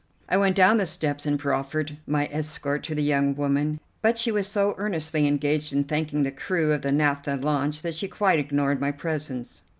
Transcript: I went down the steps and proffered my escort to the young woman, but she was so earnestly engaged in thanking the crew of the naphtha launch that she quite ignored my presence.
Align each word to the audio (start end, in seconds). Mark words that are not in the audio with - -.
I 0.27 0.35
went 0.35 0.55
down 0.55 0.77
the 0.77 0.87
steps 0.87 1.27
and 1.27 1.37
proffered 1.39 1.97
my 2.07 2.27
escort 2.31 2.81
to 2.85 2.95
the 2.95 3.03
young 3.03 3.35
woman, 3.35 3.79
but 4.01 4.17
she 4.17 4.31
was 4.31 4.47
so 4.47 4.73
earnestly 4.79 5.27
engaged 5.27 5.73
in 5.73 5.83
thanking 5.83 6.23
the 6.23 6.31
crew 6.31 6.71
of 6.71 6.81
the 6.81 6.91
naphtha 6.91 7.35
launch 7.35 7.83
that 7.83 7.93
she 7.93 8.07
quite 8.07 8.39
ignored 8.39 8.81
my 8.81 8.91
presence. 8.91 9.61